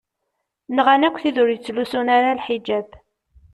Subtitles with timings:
[0.75, 2.89] Nɣan akk tid ur yettlusun ara lḥijab.